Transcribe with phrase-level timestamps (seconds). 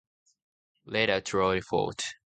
[0.85, 2.15] Later, Troy Fort.